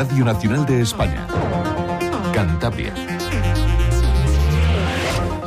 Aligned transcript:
Radio 0.00 0.24
Nacional 0.24 0.64
de 0.64 0.80
España. 0.80 1.26
Cantabria. 2.32 2.94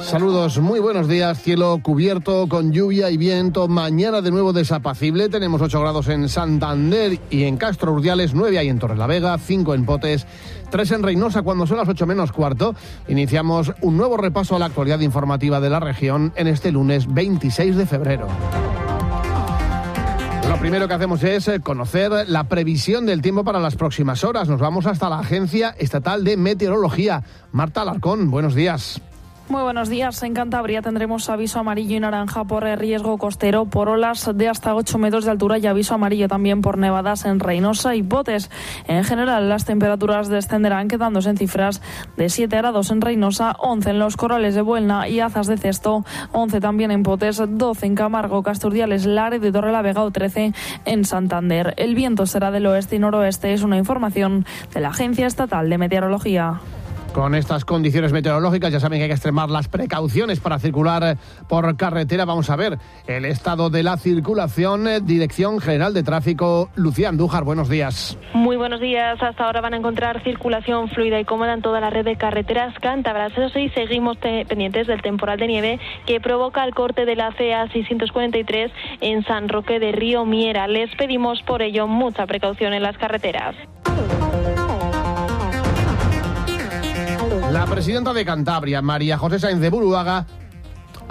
Saludos, 0.04 0.60
muy 0.60 0.80
buenos 0.80 1.08
días. 1.08 1.42
Cielo 1.42 1.80
cubierto 1.82 2.48
con 2.48 2.72
lluvia 2.72 3.10
y 3.10 3.18
viento. 3.18 3.68
Mañana 3.68 4.22
de 4.22 4.30
nuevo 4.30 4.54
desapacible. 4.54 5.30
Tenemos 5.30 5.60
8 5.60 5.82
grados 5.82 6.08
en 6.08 6.30
Santander 6.30 7.20
y 7.32 7.46
en 7.46 7.58
Castro 7.58 7.94
Urdiales, 7.94 8.36
9 8.36 8.60
hay 8.60 8.70
en 8.70 8.78
Torres 8.78 9.00
la 9.00 9.08
Vega, 9.08 9.36
5 9.40 9.74
en 9.74 9.86
Potes, 9.88 10.28
3 10.70 10.92
en 10.92 11.02
Reynosa 11.02 11.42
cuando 11.42 11.66
son 11.66 11.78
las 11.78 11.90
8 11.90 12.06
menos 12.06 12.32
cuarto. 12.32 12.76
Iniciamos 13.08 13.74
un 13.82 13.98
nuevo 13.98 14.18
repaso 14.18 14.56
a 14.56 14.60
la 14.60 14.68
actualidad 14.68 15.00
informativa 15.00 15.62
de 15.62 15.72
la 15.72 15.80
región 15.80 16.32
en 16.36 16.46
este 16.46 16.72
lunes 16.72 17.12
26 17.12 17.76
de 17.76 17.88
febrero. 17.88 18.28
Lo 20.54 20.60
primero 20.60 20.88
que 20.88 20.94
hacemos 20.94 21.24
es 21.24 21.48
eh, 21.48 21.62
conocer 21.62 22.12
la 22.30 22.44
previsión 22.44 23.08
del 23.08 23.24
tiempo 23.24 23.44
para 23.44 23.60
las 23.60 23.76
próximas 23.76 24.24
horas. 24.24 24.48
Nos 24.48 24.60
vamos 24.60 24.86
hasta 24.86 25.10
la 25.10 25.18
Agencia 25.18 25.74
Estatal 25.80 26.24
de 26.24 26.38
Meteorología. 26.38 27.24
Marta 27.52 27.82
Alarcón, 27.82 28.30
buenos 28.30 28.54
días. 28.54 29.02
Muy 29.54 29.62
buenos 29.62 29.88
días. 29.88 30.24
En 30.24 30.34
Cantabria 30.34 30.82
tendremos 30.82 31.30
aviso 31.30 31.60
amarillo 31.60 31.96
y 31.96 32.00
naranja 32.00 32.44
por 32.44 32.64
riesgo 32.64 33.20
costero 33.20 33.66
por 33.66 33.88
olas 33.88 34.28
de 34.34 34.50
hasta 34.50 34.74
8 34.74 34.98
metros 34.98 35.26
de 35.26 35.32
altura 35.32 35.60
y 35.60 35.68
aviso 35.68 35.94
amarillo 35.94 36.28
también 36.28 36.62
por 36.62 36.80
nevadas 36.80 37.24
en 37.26 37.40
Reynosa 37.40 37.94
y 37.94 38.02
Botes. 38.02 38.50
En 38.88 39.04
general, 39.04 39.50
las 39.50 39.66
temperaturas 39.66 40.28
descenderán 40.28 40.88
quedándose 40.88 41.30
en 41.30 41.38
cifras 41.38 41.84
de 42.18 42.30
7 42.30 42.58
grados 42.58 42.90
en 42.90 43.00
Reynosa, 43.00 43.56
11 43.60 43.92
en 43.92 44.00
los 44.00 44.18
corrales 44.18 44.56
de 44.56 44.62
Buelna 44.62 45.08
y 45.08 45.20
Azas 45.20 45.46
de 45.46 45.58
Cesto, 45.58 46.04
11 46.32 46.60
también 46.60 46.90
en 46.90 47.04
Botes, 47.04 47.40
12 47.48 47.86
en 47.86 47.94
Camargo, 47.94 48.42
Casturdiales, 48.42 49.06
Laredo 49.06 49.48
y 49.48 49.52
Torrelavega 49.52 50.02
o 50.02 50.10
13 50.10 50.52
en 50.86 51.06
Santander. 51.06 51.76
El 51.78 51.94
viento 51.94 52.26
será 52.26 52.50
del 52.50 52.66
oeste 52.66 52.96
y 52.96 53.00
noroeste, 53.00 53.54
es 53.54 53.62
una 53.62 53.78
información 53.78 54.48
de 54.74 54.80
la 54.80 54.88
Agencia 54.88 55.28
Estatal 55.28 55.70
de 55.70 55.78
Meteorología. 55.78 56.60
Con 57.14 57.36
estas 57.36 57.64
condiciones 57.64 58.12
meteorológicas 58.12 58.72
ya 58.74 58.80
saben 58.80 58.98
que 58.98 59.04
hay 59.04 59.10
que 59.10 59.14
extremar 59.14 59.52
las 59.52 59.68
precauciones 59.68 60.40
para 60.40 60.58
circular 60.58 61.04
eh, 61.04 61.16
por 61.48 61.78
carretera. 61.78 62.26
Vamos 62.26 62.50
a 62.50 62.56
ver 62.56 62.80
el 63.06 63.26
estado 63.26 63.70
de 63.70 63.84
la 63.84 63.98
circulación. 63.98 64.88
Eh, 64.88 65.00
Dirección 65.00 65.60
General 65.60 65.94
de 65.94 66.02
Tráfico, 66.02 66.72
Lucía 66.76 67.10
Andújar, 67.10 67.44
buenos 67.44 67.70
días. 67.70 68.18
Muy 68.34 68.58
buenos 68.58 68.82
días. 68.82 69.22
Hasta 69.22 69.46
ahora 69.46 69.62
van 69.62 69.76
a 69.76 69.78
encontrar 69.78 70.24
circulación 70.24 70.90
fluida 70.90 71.20
y 71.20 71.26
cómoda 71.26 71.54
en 71.54 71.62
toda 71.62 71.80
la 71.80 71.92
red 71.92 72.04
de 72.04 72.16
carreteras 72.16 72.74
cántabras. 72.80 73.32
Eso 73.34 73.50
sí, 73.50 73.70
seguimos 73.76 74.18
pendientes 74.18 74.88
del 74.88 75.04
temporal 75.04 75.38
de 75.38 75.48
nieve 75.48 75.80
que 76.08 76.20
provoca 76.20 76.64
el 76.64 76.74
corte 76.74 77.06
de 77.06 77.16
la 77.16 77.32
CA 77.32 77.68
643 77.72 78.72
en 79.02 79.24
San 79.26 79.50
Roque 79.50 79.80
de 79.80 79.92
Río 79.92 80.26
Miera. 80.26 80.68
Les 80.68 80.90
pedimos 80.96 81.44
por 81.44 81.62
ello 81.62 81.86
mucha 81.86 82.26
precaución 82.26 82.74
en 82.74 82.82
las 82.82 82.98
carreteras. 82.98 83.56
La 87.64 87.70
presidenta 87.70 88.12
de 88.12 88.26
Cantabria, 88.26 88.82
María 88.82 89.18
José 89.18 89.40
Sáenz 89.40 89.62
de 89.62 89.70
Buruaga, 89.70 90.28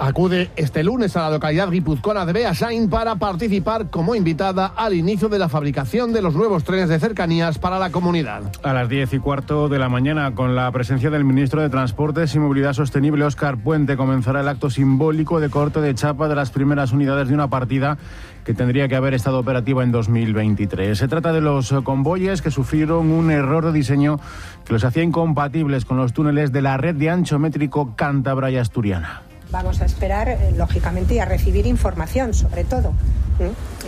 acude 0.03 0.51
este 0.57 0.83
lunes 0.83 1.15
a 1.15 1.21
la 1.21 1.29
localidad 1.29 1.69
guipuzcoana 1.69 2.25
de 2.25 2.33
Beasain 2.33 2.89
para 2.89 3.15
participar 3.15 3.89
como 3.89 4.15
invitada 4.15 4.73
al 4.75 4.93
inicio 4.93 5.29
de 5.29 5.39
la 5.39 5.47
fabricación 5.47 6.11
de 6.11 6.21
los 6.21 6.35
nuevos 6.35 6.65
trenes 6.65 6.89
de 6.89 6.99
cercanías 6.99 7.57
para 7.57 7.79
la 7.79 7.89
comunidad. 7.89 8.43
A 8.63 8.73
las 8.73 8.89
diez 8.89 9.13
y 9.13 9.19
cuarto 9.19 9.69
de 9.69 9.79
la 9.79 9.87
mañana, 9.87 10.35
con 10.35 10.55
la 10.55 10.69
presencia 10.73 11.09
del 11.09 11.23
ministro 11.23 11.61
de 11.61 11.69
Transportes 11.69 12.35
y 12.35 12.39
Movilidad 12.39 12.73
Sostenible, 12.73 13.23
Óscar 13.23 13.57
Puente, 13.57 13.95
comenzará 13.95 14.41
el 14.41 14.49
acto 14.49 14.69
simbólico 14.69 15.39
de 15.39 15.49
corte 15.49 15.79
de 15.79 15.95
chapa 15.95 16.27
de 16.27 16.35
las 16.35 16.51
primeras 16.51 16.91
unidades 16.91 17.29
de 17.29 17.33
una 17.33 17.49
partida 17.49 17.97
que 18.43 18.53
tendría 18.53 18.89
que 18.89 18.97
haber 18.97 19.13
estado 19.13 19.39
operativa 19.39 19.83
en 19.83 19.93
2023. 19.93 20.97
Se 20.97 21.07
trata 21.07 21.31
de 21.31 21.39
los 21.39 21.73
convoyes 21.85 22.41
que 22.41 22.51
sufrieron 22.51 23.09
un 23.09 23.31
error 23.31 23.65
de 23.65 23.71
diseño 23.71 24.19
que 24.65 24.73
los 24.73 24.83
hacía 24.83 25.03
incompatibles 25.03 25.85
con 25.85 25.95
los 25.95 26.11
túneles 26.11 26.51
de 26.51 26.61
la 26.61 26.75
red 26.75 26.95
de 26.95 27.09
ancho 27.09 27.39
métrico 27.39 27.93
cántabra 27.95 28.51
y 28.51 28.57
asturiana. 28.57 29.21
Vamos 29.53 29.81
a 29.81 29.85
esperar, 29.85 30.29
eh, 30.29 30.51
lógicamente, 30.57 31.13
y 31.13 31.19
a 31.19 31.25
recibir 31.25 31.67
información, 31.67 32.33
sobre 32.33 32.63
todo. 32.63 32.91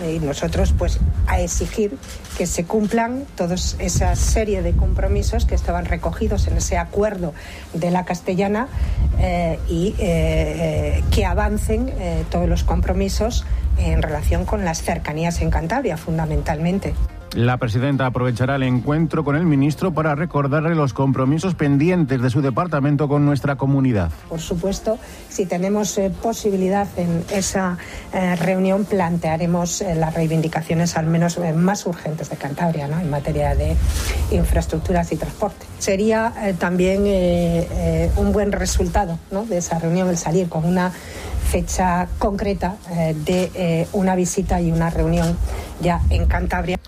Y 0.08 0.20
nosotros, 0.20 0.76
pues, 0.78 1.00
a 1.26 1.40
exigir 1.40 1.98
que 2.38 2.46
se 2.46 2.66
cumplan 2.66 3.26
toda 3.36 3.56
esa 3.56 4.16
serie 4.16 4.62
de 4.62 4.74
compromisos 4.74 5.46
que 5.46 5.56
estaban 5.56 5.86
recogidos 5.86 6.48
en 6.48 6.58
ese 6.58 6.78
acuerdo 6.78 7.34
de 7.74 7.90
la 7.90 8.06
castellana 8.06 8.68
eh, 9.20 9.60
y 9.68 9.96
eh, 9.98 11.04
que 11.12 11.26
avancen 11.26 11.92
todos 12.30 12.48
los 12.48 12.64
compromisos 12.64 13.46
en 13.78 14.04
relación 14.04 14.46
con 14.46 14.66
las 14.66 14.84
cercanías 14.84 15.42
en 15.42 15.50
Cantabria, 15.50 15.98
fundamentalmente. 15.98 16.94
La 17.36 17.58
presidenta 17.58 18.06
aprovechará 18.06 18.56
el 18.56 18.64
encuentro 18.64 19.26
con 19.26 19.36
el 19.36 19.46
ministro 19.46 19.94
para 19.94 20.16
recordarle 20.16 20.74
los 20.74 20.94
compromisos 20.94 21.54
pendientes 21.54 22.22
de 22.22 22.30
su 22.30 22.42
departamento 22.42 23.10
con 23.10 23.26
nuestra 23.26 23.58
comunidad. 23.58 24.10
Por 24.30 24.40
supuesto, 24.40 24.98
si 25.28 25.46
tenemos 25.46 25.98
eh, 25.98 26.14
posibilidad 26.22 26.88
en 26.96 27.26
esa 27.30 27.78
eh, 28.14 28.38
reunión, 28.38 28.86
plantearemos 28.86 29.82
eh, 29.82 29.96
las 29.96 30.14
reivindicaciones 30.14 30.96
al 30.96 31.08
menos 31.08 31.38
más 31.58 31.86
urgentes 31.86 32.30
de 32.30 32.38
Cantabria 32.38 32.88
¿no? 32.88 33.02
en 33.02 33.10
materia 33.10 33.54
de 33.54 33.76
infraestructuras 34.32 35.12
y 35.12 35.18
transporte. 35.18 35.66
Sería 35.78 36.32
también 36.58 37.04
un 38.16 38.32
buen 38.32 38.54
resultado 38.54 39.20
¿no? 39.30 39.46
de 39.46 39.58
esa 39.58 39.78
reunión 39.78 40.08
el 40.08 40.18
salir 40.18 40.48
con 40.48 40.64
una 40.64 40.90
fecha 40.90 42.08
concreta 42.18 42.78
de 43.26 43.88
una 43.92 44.16
visita 44.16 44.62
y 44.62 44.72
una 44.72 44.90
reunión 44.90 45.38
ya 45.82 46.00
en 46.10 46.28
Cantabria. 46.28 46.80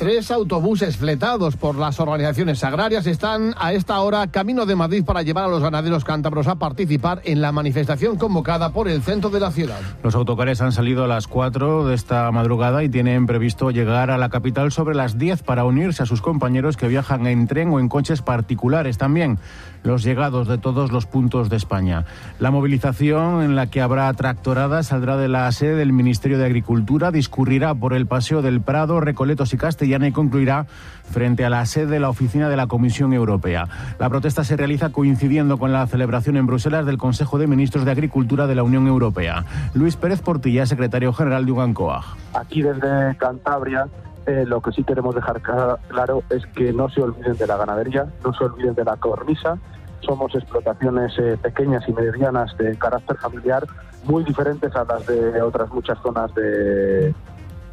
Tres 0.00 0.30
autobuses 0.30 0.96
fletados 0.96 1.56
por 1.56 1.76
las 1.76 2.00
organizaciones 2.00 2.64
agrarias 2.64 3.06
están 3.06 3.52
a 3.58 3.74
esta 3.74 4.00
hora 4.00 4.28
camino 4.28 4.64
de 4.64 4.74
Madrid 4.74 5.04
para 5.04 5.20
llevar 5.20 5.44
a 5.44 5.48
los 5.48 5.62
ganaderos 5.62 6.04
cántabros 6.04 6.48
a 6.48 6.54
participar 6.54 7.20
en 7.24 7.42
la 7.42 7.52
manifestación 7.52 8.16
convocada 8.16 8.72
por 8.72 8.88
el 8.88 9.02
centro 9.02 9.28
de 9.28 9.40
la 9.40 9.50
ciudad. 9.50 9.78
Los 10.02 10.14
autocares 10.14 10.62
han 10.62 10.72
salido 10.72 11.04
a 11.04 11.06
las 11.06 11.26
4 11.26 11.86
de 11.86 11.94
esta 11.94 12.30
madrugada 12.32 12.82
y 12.82 12.88
tienen 12.88 13.26
previsto 13.26 13.70
llegar 13.70 14.10
a 14.10 14.16
la 14.16 14.30
capital 14.30 14.72
sobre 14.72 14.94
las 14.94 15.18
10 15.18 15.42
para 15.42 15.66
unirse 15.66 16.02
a 16.02 16.06
sus 16.06 16.22
compañeros 16.22 16.78
que 16.78 16.88
viajan 16.88 17.26
en 17.26 17.46
tren 17.46 17.68
o 17.68 17.78
en 17.78 17.90
coches 17.90 18.22
particulares 18.22 18.96
también 18.96 19.38
los 19.82 20.02
llegados 20.02 20.46
de 20.46 20.58
todos 20.58 20.92
los 20.92 21.06
puntos 21.06 21.48
de 21.48 21.56
España. 21.56 22.04
La 22.38 22.50
movilización 22.50 23.42
en 23.42 23.56
la 23.56 23.68
que 23.68 23.80
habrá 23.80 24.12
tractorada 24.12 24.82
saldrá 24.82 25.16
de 25.16 25.28
la 25.28 25.50
sede 25.52 25.74
del 25.74 25.94
Ministerio 25.94 26.36
de 26.36 26.44
Agricultura, 26.44 27.10
discurrirá 27.10 27.74
por 27.74 27.94
el 27.94 28.06
Paseo 28.06 28.42
del 28.42 28.60
Prado, 28.60 29.00
Recoletos 29.00 29.54
y 29.54 29.56
Castellana 29.56 29.89
y 29.90 30.12
concluirá 30.12 30.66
frente 31.10 31.44
a 31.44 31.50
la 31.50 31.66
sede 31.66 31.86
de 31.86 32.00
la 32.00 32.08
oficina 32.08 32.48
de 32.48 32.56
la 32.56 32.68
Comisión 32.68 33.12
Europea. 33.12 33.66
La 33.98 34.08
protesta 34.08 34.44
se 34.44 34.56
realiza 34.56 34.90
coincidiendo 34.90 35.58
con 35.58 35.72
la 35.72 35.86
celebración 35.86 36.36
en 36.36 36.46
Bruselas 36.46 36.86
del 36.86 36.98
Consejo 36.98 37.38
de 37.38 37.48
Ministros 37.48 37.84
de 37.84 37.90
Agricultura 37.90 38.46
de 38.46 38.54
la 38.54 38.62
Unión 38.62 38.86
Europea. 38.86 39.44
Luis 39.74 39.96
Pérez 39.96 40.22
Portilla, 40.22 40.66
secretario 40.66 41.12
general 41.12 41.44
de 41.44 41.52
UGANCOAG. 41.52 42.04
Aquí 42.34 42.62
desde 42.62 43.16
Cantabria 43.16 43.88
eh, 44.26 44.44
lo 44.46 44.60
que 44.60 44.70
sí 44.70 44.84
queremos 44.84 45.14
dejar 45.14 45.40
claro 45.40 46.22
es 46.30 46.46
que 46.54 46.72
no 46.72 46.88
se 46.90 47.00
olviden 47.00 47.36
de 47.36 47.46
la 47.46 47.56
ganadería, 47.56 48.06
no 48.24 48.32
se 48.32 48.44
olviden 48.44 48.74
de 48.74 48.84
la 48.84 48.96
cornisa. 48.96 49.58
Somos 50.00 50.34
explotaciones 50.34 51.12
eh, 51.18 51.36
pequeñas 51.42 51.82
y 51.88 51.92
medianas 51.92 52.56
de 52.56 52.76
carácter 52.76 53.16
familiar, 53.16 53.66
muy 54.04 54.22
diferentes 54.22 54.74
a 54.76 54.84
las 54.84 55.06
de 55.06 55.42
otras 55.42 55.70
muchas 55.70 55.98
zonas 56.02 56.32
de, 56.34 57.12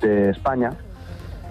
de 0.02 0.30
España 0.32 0.72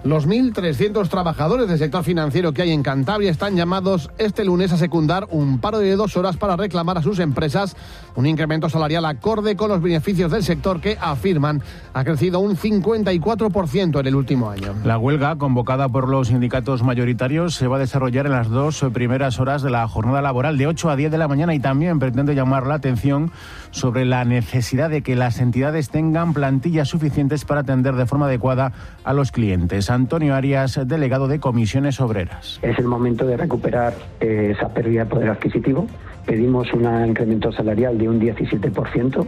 los 0.03 0.27
1.300 0.27 1.09
trabajadores 1.09 1.67
del 1.67 1.77
sector 1.77 2.03
financiero 2.03 2.53
que 2.53 2.61
hay 2.61 2.71
en 2.71 2.83
Cantabria 2.83 3.31
están 3.31 3.55
llamados 3.55 4.09
este 4.17 4.45
lunes 4.45 4.71
a 4.71 4.77
secundar 4.77 5.27
un 5.31 5.59
paro 5.59 5.79
de 5.79 5.95
dos 5.95 6.15
horas 6.17 6.37
para 6.37 6.55
reclamar 6.55 6.97
a 6.97 7.01
sus 7.01 7.19
empresas 7.19 7.75
un 8.15 8.25
incremento 8.25 8.69
salarial 8.69 9.05
acorde 9.05 9.55
con 9.55 9.69
los 9.69 9.81
beneficios 9.81 10.31
del 10.31 10.43
sector 10.43 10.81
que 10.81 10.97
afirman 10.99 11.61
ha 11.93 12.03
crecido 12.03 12.39
un 12.39 12.55
54% 12.55 13.99
en 13.99 14.05
el 14.07 14.15
último 14.15 14.49
año. 14.49 14.73
La 14.83 14.97
huelga 14.97 15.37
convocada 15.37 15.89
por 15.89 16.07
los 16.07 16.29
sindicatos 16.29 16.83
mayoritarios 16.83 17.55
se 17.55 17.67
va 17.67 17.77
a 17.77 17.79
desarrollar 17.79 18.25
en 18.25 18.33
las 18.33 18.49
dos 18.49 18.85
primeras 18.93 19.39
horas 19.39 19.61
de 19.61 19.69
la 19.69 19.87
jornada 19.87 20.21
laboral 20.21 20.57
de 20.57 20.67
8 20.67 20.89
a 20.89 20.95
10 20.95 21.11
de 21.11 21.17
la 21.17 21.27
mañana 21.27 21.53
y 21.53 21.59
también 21.59 21.99
pretende 21.99 22.35
llamar 22.35 22.65
la 22.65 22.75
atención 22.75 23.31
sobre 23.71 24.05
la 24.05 24.25
necesidad 24.25 24.89
de 24.89 25.01
que 25.01 25.15
las 25.15 25.39
entidades 25.39 25.89
tengan 25.89 26.33
plantillas 26.33 26.87
suficientes 26.87 27.45
para 27.45 27.61
atender 27.61 27.95
de 27.95 28.05
forma 28.05 28.27
adecuada 28.27 28.71
a 29.03 29.13
los 29.13 29.31
clientes. 29.31 29.86
Antonio 29.89 30.35
Arias, 30.35 30.79
delegado 30.85 31.27
de 31.27 31.39
Comisiones 31.39 31.99
Obreras. 31.99 32.59
Es 32.61 32.77
el 32.79 32.85
momento 32.85 33.25
de 33.25 33.37
recuperar 33.37 33.93
eh, 34.19 34.53
esa 34.55 34.69
pérdida 34.69 35.05
de 35.05 35.09
poder 35.09 35.29
adquisitivo 35.29 35.87
pedimos 36.27 36.71
un 36.73 36.85
incremento 37.07 37.51
salarial 37.51 37.97
de 37.97 38.09
un 38.09 38.19
17%. 38.19 39.25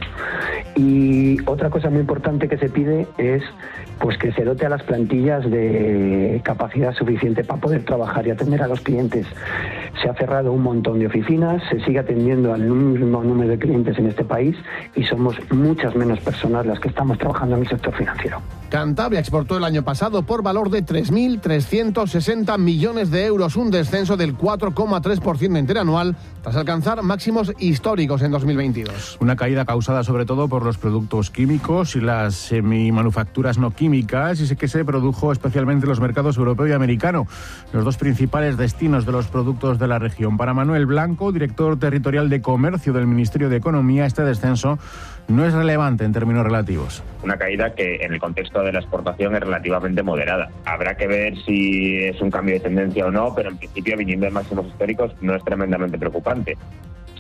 Y 0.76 1.38
otra 1.46 1.70
cosa 1.70 1.90
muy 1.90 2.02
importante 2.02 2.48
que 2.48 2.58
se 2.58 2.70
pide 2.70 3.08
es 3.18 3.42
pues 4.00 4.18
que 4.18 4.32
se 4.32 4.44
dote 4.46 4.66
a 4.66 4.70
las 4.70 4.84
plantillas 4.84 5.50
de 5.50 6.42
capacidad 6.44 6.94
suficiente 6.94 7.44
para 7.44 7.60
poder 7.60 7.84
trabajar 7.84 8.28
y 8.28 8.32
atender 8.32 8.62
a 8.62 8.68
los 8.68 8.80
clientes. 8.82 9.26
Se 10.02 10.10
ha 10.10 10.14
cerrado 10.14 10.54
un 10.54 10.64
montón 10.64 11.00
de 11.00 11.08
oficinas, 11.08 11.62
se 11.70 11.84
sigue 11.84 12.00
atendiendo 12.00 12.54
al 12.54 12.62
mismo 12.62 13.24
número 13.24 13.50
de 13.50 13.60
clientes 13.60 13.98
en 13.98 14.08
este 14.08 14.24
país 14.24 14.56
y 14.96 15.04
somos 15.04 15.36
muchas 15.52 15.96
menos 15.96 16.20
personas 16.20 16.66
las 16.66 16.80
que 16.80 16.90
estamos 16.90 17.18
trabajando 17.18 17.56
en 17.56 17.64
el 17.64 17.68
sector 17.68 17.94
financiero. 17.94 18.42
Cantabria 18.70 19.20
exportó 19.20 19.58
el 19.58 19.64
año 19.64 19.84
pasado 19.84 20.24
por 20.24 20.44
valor 20.44 20.70
de 20.70 20.86
3.360 20.86 22.58
millones 22.58 23.12
de 23.12 23.26
euros, 23.26 23.56
un 23.56 23.72
descenso 23.72 24.16
del 24.16 24.38
4,3% 24.38 25.58
interanual 25.58 26.16
tras 26.42 26.56
alcanzar 26.56 26.89
máximos 26.98 27.54
históricos 27.60 28.22
en 28.22 28.32
2022. 28.32 29.18
Una 29.22 29.36
caída 29.36 29.66
causada 29.66 30.04
sobre 30.04 30.26
todo 30.26 30.48
por 30.48 30.66
los 30.66 30.78
productos 30.78 31.30
químicos 31.30 31.96
y 31.96 32.02
las 32.02 32.36
semimanufacturas 32.36 33.58
no 33.58 33.72
químicas 33.72 34.40
y 34.40 34.56
que 34.56 34.68
se 34.68 34.84
produjo 34.84 35.32
especialmente 35.32 35.86
en 35.86 35.90
los 35.90 36.00
mercados 36.00 36.38
europeo 36.38 36.68
y 36.68 36.72
americano, 36.72 37.28
los 37.74 37.86
dos 37.86 37.98
principales 37.98 38.58
destinos 38.58 39.06
de 39.06 39.12
los 39.12 39.28
productos 39.28 39.78
de 39.78 39.88
la 39.88 40.00
región. 40.00 40.38
Para 40.38 40.54
Manuel 40.54 40.86
Blanco, 40.86 41.32
director 41.32 41.78
territorial 41.78 42.30
de 42.30 42.42
comercio 42.42 42.92
del 42.92 43.08
Ministerio 43.08 43.50
de 43.50 43.58
Economía, 43.58 44.06
este 44.06 44.24
descenso 44.24 44.80
no 45.30 45.46
es 45.46 45.54
relevante 45.54 46.04
en 46.04 46.12
términos 46.12 46.44
relativos. 46.44 47.04
Una 47.24 47.38
caída 47.38 47.74
que 47.74 47.98
en 48.02 48.14
el 48.14 48.20
contexto 48.20 48.62
de 48.62 48.74
la 48.74 48.80
exportación 48.80 49.36
es 49.36 49.42
relativamente 49.42 50.04
moderada. 50.04 50.50
Habrá 50.66 50.96
que 50.96 51.08
ver 51.08 51.34
si 51.46 52.04
es 52.04 52.20
un 52.22 52.32
cambio 52.32 52.56
de 52.56 52.62
tendencia 52.62 53.06
o 53.06 53.12
no, 53.12 53.34
pero 53.36 53.50
en 53.50 53.58
principio, 53.58 53.96
viniendo 53.96 54.26
de 54.26 54.32
máximos 54.32 54.68
históricos, 54.68 55.16
no 55.22 55.36
es 55.36 55.44
tremendamente 55.44 55.98
preocupante. 55.98 56.58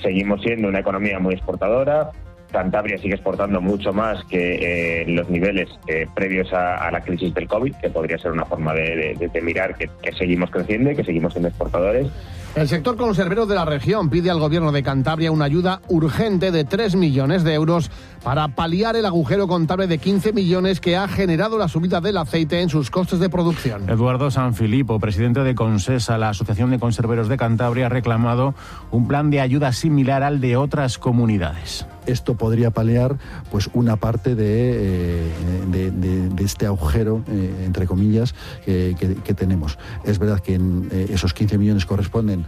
Seguimos 0.01 0.41
siendo 0.41 0.67
una 0.67 0.79
economía 0.79 1.19
muy 1.19 1.35
exportadora, 1.35 2.11
Cantabria 2.51 2.97
sigue 2.97 3.13
exportando 3.13 3.61
mucho 3.61 3.93
más 3.93 4.23
que 4.25 5.01
eh, 5.01 5.05
los 5.07 5.29
niveles 5.29 5.69
eh, 5.87 6.07
previos 6.15 6.51
a, 6.51 6.89
la 6.91 7.01
crisis 7.01 7.33
del 7.33 7.47
COVID, 7.47 7.75
que 7.75 7.89
podría 7.89 8.17
ser 8.17 8.31
una 8.31 8.45
forma 8.45 8.73
de, 8.73 9.29
mirar 9.43 9.75
que, 9.75 9.89
que, 10.01 10.11
seguimos 10.13 10.49
creciendo 10.49 10.91
y 10.91 10.95
que 10.95 11.03
seguimos 11.03 11.33
siendo 11.33 11.49
exportadores. 11.49 12.07
El 12.55 12.67
sector 12.67 12.97
conservero 12.97 13.45
de 13.45 13.53
la 13.53 13.63
región 13.63 14.09
pide 14.09 14.31
al 14.31 14.39
gobierno 14.39 14.71
de 14.71 14.81
Cantabria 14.81 15.31
una 15.31 15.45
ayuda 15.45 15.81
urgente 15.87 16.51
de 16.51 16.63
3 16.65 16.95
millones 16.95 17.43
de 17.43 17.53
euros 17.53 17.91
para 18.23 18.49
paliar 18.49 18.95
el 18.95 19.05
agujero 19.05 19.47
contable 19.47 19.85
de 19.85 19.99
15 19.99 20.33
millones 20.33 20.81
que 20.81 20.97
ha 20.97 21.07
generado 21.07 21.59
la 21.59 21.67
subida 21.67 22.01
del 22.01 22.17
aceite 22.17 22.61
en 22.61 22.69
sus 22.69 22.89
costes 22.89 23.19
de 23.19 23.29
producción. 23.29 23.87
Eduardo 23.87 24.31
Sanfilippo, 24.31 24.99
presidente 24.99 25.41
de 25.41 25.53
Consesa, 25.53 26.17
la 26.17 26.29
Asociación 26.29 26.71
de 26.71 26.79
Conserveros 26.79 27.29
de 27.29 27.37
Cantabria, 27.37 27.85
ha 27.85 27.89
reclamado 27.89 28.55
un 28.91 29.07
plan 29.07 29.29
de 29.29 29.41
ayuda 29.41 29.71
similar 29.71 30.23
al 30.23 30.41
de 30.41 30.57
otras 30.57 30.97
comunidades 30.97 31.85
esto 32.09 32.35
podría 32.35 32.71
paliar 32.71 33.17
pues 33.51 33.69
una 33.73 33.95
parte 33.95 34.35
de, 34.35 35.29
eh, 35.31 35.91
de, 36.31 36.43
este 36.43 36.65
agujero, 36.65 37.23
eh, 37.27 37.63
entre 37.65 37.85
comillas, 37.85 38.33
que, 38.65 38.95
tenemos. 39.35 39.77
Es 40.03 40.17
verdad 40.19 40.39
que 40.39 40.55
eh, 40.55 41.07
esos 41.11 41.33
15 41.33 41.57
millones 41.57 41.85
corresponden 41.85 42.38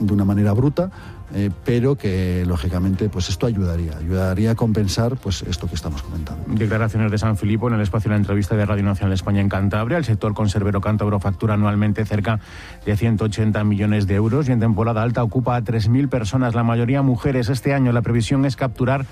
de 0.00 0.12
una 0.12 0.24
manera 0.24 0.52
bruta, 0.52 0.90
eh, 1.34 1.50
pero 1.64 1.96
que 1.96 2.44
lógicamente 2.46 3.08
pues 3.08 3.28
esto 3.28 3.46
ayudaría, 3.46 3.96
ayudaría 3.96 4.52
a 4.52 4.54
compensar 4.54 5.16
pues 5.16 5.42
esto 5.42 5.66
que 5.66 5.74
estamos 5.74 6.02
comentando. 6.02 6.44
Declaraciones 6.46 7.10
de 7.10 7.18
San 7.18 7.36
Filipo 7.36 7.66
en 7.66 7.74
el 7.74 7.80
espacio 7.80 8.08
de 8.08 8.14
la 8.14 8.18
entrevista 8.18 8.54
de 8.54 8.64
Radio 8.64 8.84
Nacional 8.84 9.12
España 9.12 9.40
en 9.40 9.48
Cantabria. 9.48 9.98
El 9.98 10.04
sector 10.04 10.34
conservero 10.34 10.80
cántabro 10.80 11.18
factura 11.18 11.54
anualmente 11.54 12.04
cerca 12.04 12.40
de 12.84 12.96
180 12.96 13.64
millones 13.64 14.06
de 14.06 14.14
euros 14.14 14.48
y 14.48 14.52
en 14.52 14.60
temporada 14.60 15.02
alta 15.02 15.24
ocupa 15.24 15.56
a 15.56 15.62
3.000 15.62 16.08
personas, 16.08 16.54
la 16.54 16.62
mayoría 16.62 17.02
mujeres. 17.02 17.48
Este 17.48 17.74
año 17.74 17.90
la 17.92 18.02
previsión 18.02 18.44
es 18.44 18.54
capturar 18.54 19.06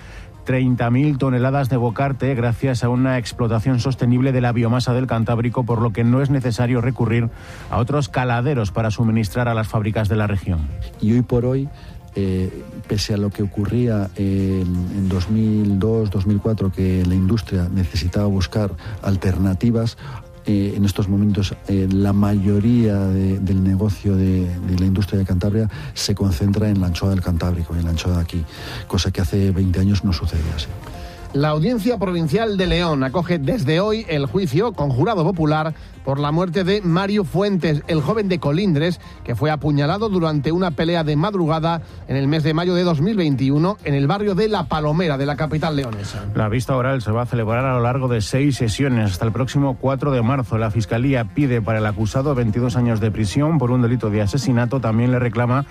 30.000 0.47 1.19
toneladas 1.19 1.69
de 1.69 1.77
bocarte 1.77 2.35
gracias 2.35 2.85
a 2.85 2.89
una 2.89 3.19
explotación 3.19 3.81
sostenible 3.81 4.33
de 4.33 4.41
la 4.41 4.53
biomasa 4.53 4.93
del 4.93 5.07
Cantábrico, 5.07 5.65
por 5.65 5.81
lo 5.81 5.93
que 5.93 6.05
no 6.05 6.23
es 6.23 6.31
necesario 6.31 6.81
recurrir 6.81 7.31
a 7.71 7.79
otros 7.79 8.09
caladeros 8.09 8.71
para 8.71 8.91
suministrar 8.91 9.49
a 9.49 9.55
las 9.55 9.69
fábricas 9.69 10.09
de 10.09 10.17
la 10.17 10.27
región. 10.27 10.69
Y 11.01 11.13
hoy 11.13 11.23
por 11.23 11.45
hoy 11.45 11.69
eh, 12.15 12.63
pese 12.87 13.15
a 13.15 13.17
lo 13.17 13.31
que 13.31 13.43
ocurría 13.43 14.11
en, 14.17 15.09
2002, 15.09 16.11
2004, 16.11 16.71
que 16.71 17.07
la 17.07 17.15
industria 17.15 17.71
necesitaba 17.73 18.27
buscar 18.27 18.71
alternativas, 19.01 19.97
eh, 20.47 20.75
en 20.77 20.85
estos 20.85 21.09
momentos 21.09 21.55
eh, 21.69 21.89
la 21.91 22.13
mayoría 22.13 22.99
del 22.99 23.63
negocio 23.63 24.17
de, 24.17 24.47
de, 24.59 24.79
la 24.79 24.87
industria 24.87 25.19
de 25.19 25.25
Cantabria 25.25 25.71
se 25.95 26.15
concentra 26.15 26.69
en 26.69 26.81
la 26.81 26.89
anchoa 26.89 27.11
del 27.11 27.21
Cantábrico, 27.21 27.75
en 27.77 27.85
la 27.85 27.91
anchoa 27.91 28.17
de 28.17 28.21
aquí, 28.23 28.45
cosa 28.89 29.11
que 29.11 29.21
hace 29.21 29.51
20 29.51 29.81
años 29.81 30.05
no 30.05 30.13
sucedía 30.13 30.55
así. 30.57 30.69
La 31.35 31.49
Audiencia 31.49 31.97
Provincial 31.97 32.59
de 32.59 32.67
León 32.67 33.03
acoge 33.05 33.39
desde 33.39 33.81
hoy 33.81 34.05
el 34.11 34.27
juicio 34.27 34.73
con 34.75 34.91
jurado 34.91 35.25
popular 35.25 35.73
por 36.05 36.21
la 36.21 36.31
muerte 36.31 36.63
de 36.63 36.83
Mario 36.83 37.25
Fuentes, 37.25 37.83
el 37.87 38.03
joven 38.03 38.29
de 38.29 38.39
Colindres, 38.39 39.01
que 39.25 39.35
fue 39.35 39.51
apuñalado 39.51 40.11
durante 40.11 40.53
una 40.53 40.73
pelea 40.73 41.05
de 41.05 41.17
madrugada 41.17 41.81
en 42.07 42.17
el 42.17 42.29
mes 42.29 42.43
de 42.43 42.53
mayo 42.53 42.75
de 42.75 42.85
2021 42.85 43.79
en 43.85 43.95
el 43.95 44.07
barrio 44.07 44.35
de 44.35 44.49
La 44.49 44.65
Palomera 44.65 45.17
de 45.17 45.25
la 45.25 45.37
capital 45.37 45.75
leonesa. 45.75 46.27
La 46.35 46.51
vista 46.51 46.77
oral 46.77 47.01
se 47.01 47.13
va 47.13 47.23
a 47.23 47.27
celebrar 47.27 47.65
a 47.65 47.77
lo 47.77 47.81
largo 47.81 48.09
de 48.09 48.21
seis 48.21 48.57
sesiones 48.57 49.13
hasta 49.13 49.25
el 49.25 49.33
próximo 49.33 49.79
4 49.81 50.11
de 50.11 50.21
marzo. 50.21 50.59
La 50.59 50.71
Fiscalía 50.71 51.25
pide 51.25 51.63
para 51.63 51.79
el 51.79 51.87
acusado 51.87 52.35
22 52.35 52.77
años 52.77 53.01
de 53.01 53.11
prisión 53.11 53.57
por 53.57 53.71
un 53.71 53.81
delito 53.81 54.11
de 54.11 54.21
asesinato. 54.21 54.81
También 54.81 55.13
le 55.13 55.19
reclama 55.19 55.65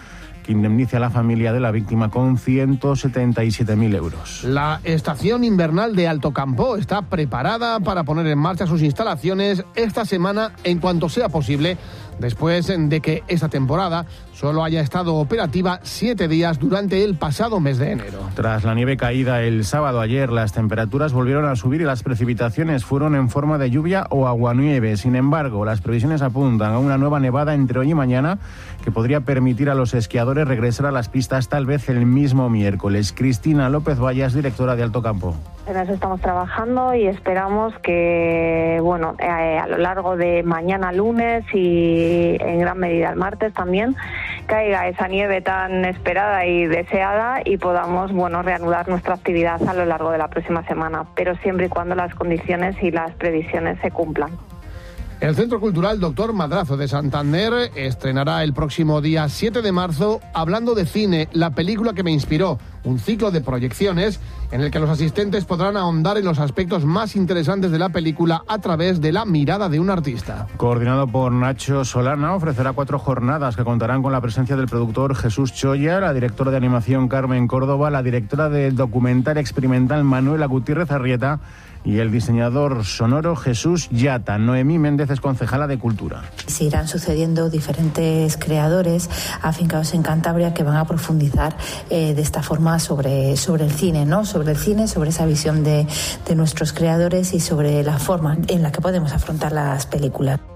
que 0.44 0.52
indemnice 0.52 0.98
a 0.98 1.00
la 1.00 1.10
familia 1.10 1.54
de 1.54 1.60
la 1.60 1.72
víctima 1.72 2.10
con 2.10 2.38
177.000 2.38 3.96
euros. 3.96 4.44
La 4.44 4.82
estación 4.84 5.44
invernal 5.44 5.96
de 5.96 6.08
Alto 6.08 6.32
Campo 6.32 6.76
está 6.76 7.04
preparada 7.04 7.80
para 7.80 8.04
poner 8.04 8.28
en 8.28 8.40
marcha 8.40 8.68
sus 8.68 8.82
instalaciones 8.82 9.64
esta 9.76 10.06
semana 10.06 10.54
en 10.64 10.80
cuanto 10.80 11.10
sea 11.10 11.30
posible 11.30 11.78
después 12.22 12.68
de 12.68 13.02
que 13.02 13.24
esta 13.28 13.50
temporada 13.50 14.06
solo 14.34 14.64
haya 14.64 14.82
estado 14.82 15.16
operativa 15.16 15.80
siete 15.84 16.28
días 16.28 16.58
durante 16.58 17.04
el 17.04 17.16
pasado 17.16 17.60
mes 17.60 17.78
de 17.78 17.92
enero. 17.92 18.20
Tras 18.34 18.64
la 18.64 18.74
nieve 18.74 18.98
caída 18.98 19.42
el 19.42 19.66
sábado 19.66 20.00
ayer, 20.00 20.32
las 20.32 20.54
temperaturas 20.54 21.14
volvieron 21.14 21.46
a 21.46 21.56
subir 21.56 21.82
y 21.82 21.84
las 21.84 22.02
precipitaciones 22.02 22.86
fueron 22.86 23.16
en 23.16 23.30
forma 23.30 23.58
de 23.58 23.70
lluvia 23.70 24.08
o 24.10 24.28
aguanieve. 24.28 24.98
Sin 24.98 25.16
embargo, 25.16 25.66
las 25.66 25.82
previsiones 25.82 26.22
apuntan 26.22 26.74
a 26.74 26.80
una 26.80 26.98
nueva 26.98 27.20
nevada 27.20 27.54
entre 27.54 27.80
hoy 27.80 27.92
y 27.92 27.94
mañana 27.94 28.40
que 28.84 28.92
podría 28.92 29.22
permitir 29.22 29.70
a 29.70 29.76
los 29.76 29.94
esquiadores 29.94 30.48
regresar 30.48 30.86
a 30.86 30.92
las 30.92 31.10
pistas 31.10 31.50
tal 31.50 31.66
vez 31.66 31.90
el 31.90 32.06
mismo 32.06 32.50
miércoles. 32.50 33.14
Cristina 33.16 33.70
López 33.70 34.00
Vallas, 34.00 34.34
directora 34.34 34.76
de 34.76 34.84
Alto 34.84 35.02
Campo. 35.02 35.36
En 35.68 35.78
eso 35.78 35.94
estamos 35.94 36.20
trabajando 36.20 36.96
y 36.96 37.06
esperamos 37.06 37.74
que, 37.84 38.80
bueno, 38.82 39.16
eh, 39.20 39.60
a 39.60 39.68
lo 39.68 39.78
largo 39.78 40.18
de 40.18 40.42
mañana 40.44 40.92
lunes 40.92 41.46
y 41.54 42.11
en 42.40 42.60
gran 42.60 42.78
medida 42.78 43.10
el 43.10 43.16
martes 43.16 43.54
también 43.54 43.96
caiga 44.46 44.88
esa 44.88 45.08
nieve 45.08 45.42
tan 45.42 45.86
esperada 45.86 46.46
y 46.46 46.66
deseada 46.66 47.42
y 47.46 47.58
podamos, 47.58 48.12
bueno, 48.12 48.42
reanudar 48.42 48.88
nuestra 48.88 49.14
actividad 49.14 49.62
a 49.68 49.74
lo 49.74 49.86
largo 49.86 50.12
de 50.12 50.18
la 50.18 50.30
próxima 50.30 50.66
semana, 50.68 51.06
pero 51.16 51.36
siempre 51.38 51.68
y 51.68 51.70
cuando 51.70 51.96
las 51.96 52.14
condiciones 52.16 52.76
y 52.82 52.92
las 52.92 53.12
previsiones 53.14 53.80
se 53.82 53.92
cumplan. 53.92 54.32
El 55.22 55.36
Centro 55.36 55.60
Cultural 55.60 56.00
Doctor 56.00 56.34
Madrazo 56.34 56.78
de 56.78 56.88
Santander 56.88 57.72
estrenará 57.76 58.44
el 58.44 58.54
próximo 58.54 59.02
día 59.02 59.30
7 59.30 59.62
de 59.62 59.72
marzo 59.72 60.20
Hablando 60.34 60.74
de 60.74 60.88
Cine, 60.88 61.30
la 61.32 61.52
película 61.52 61.94
que 61.94 62.02
me 62.02 62.10
inspiró, 62.10 62.58
un 62.84 62.98
ciclo 62.98 63.30
de 63.30 63.42
proyecciones 63.42 64.20
en 64.52 64.62
el 64.62 64.72
que 64.72 64.80
los 64.80 64.90
asistentes 64.90 65.46
podrán 65.46 65.78
ahondar 65.78 66.18
en 66.18 66.26
los 66.26 66.40
aspectos 66.40 66.86
más 66.86 67.16
interesantes 67.16 67.70
de 67.70 67.78
la 67.78 67.90
película 67.90 68.42
a 68.48 68.58
través 68.58 69.00
de 69.00 69.12
la 69.12 69.26
mirada 69.26 69.70
de 69.70 69.80
un 69.80 69.92
artista. 69.92 70.48
Coordinado 70.58 71.06
por 71.06 71.32
Nacho 71.32 71.86
Solana, 71.86 72.34
ofrecerá 72.34 72.74
cuatro 72.74 72.98
jornadas 72.98 73.56
que 73.56 73.64
contarán 73.64 74.02
con 74.02 74.12
la 74.12 74.22
presencia 74.22 74.56
del 74.56 74.66
productor 74.66 75.16
Jesús 75.16 75.54
Choya, 75.54 76.00
la 76.00 76.16
directora 76.16 76.50
de 76.50 76.58
animación 76.58 77.08
Carmen 77.08 77.48
Córdoba, 77.48 77.92
la 77.92 78.02
directora 78.02 78.50
del 78.50 78.76
documental 78.76 79.38
experimental 79.38 80.04
Manuela 80.04 80.48
Gutiérrez 80.48 80.90
Arrieta 80.90 81.40
y 81.84 82.00
el 82.00 82.12
diseñador 82.12 82.86
sonoro 82.86 83.36
Jesús 83.36 83.90
Yata. 83.90 84.38
Noemí 84.38 84.80
Méndez 84.80 85.10
es 85.10 85.20
concejala 85.20 85.68
de 85.68 85.80
Cultura. 85.80 86.24
Se 86.48 86.66
irán 86.66 86.88
sucediendo 86.88 87.50
diferentes 87.50 88.38
creadores 88.38 89.10
afincados 89.42 89.94
en 89.94 90.04
Cantabria 90.04 90.54
que 90.54 90.64
van 90.64 90.78
a 90.78 90.86
profundizar 90.86 91.56
eh, 91.90 92.14
de 92.14 92.22
esta 92.22 92.44
forma 92.44 92.80
sobre, 92.80 93.38
sobre 93.38 93.66
el 93.66 93.72
cine, 93.72 94.06
¿no? 94.06 94.26
Sobre 94.26 94.52
el 94.52 94.58
cine, 94.58 94.88
sobre 94.88 95.10
esa 95.10 95.26
visión 95.26 95.64
de, 95.64 95.88
de 96.28 96.36
nuestros 96.36 96.74
creadores 96.74 97.34
y 97.34 97.40
sobre 97.40 97.84
la 97.84 97.98
forma 97.98 98.38
en 98.48 98.62
la 98.62 98.72
que 98.72 98.82
podemos 98.82 99.14
afrontar 99.14 99.52
las 99.52 99.86
películas. 99.86 100.51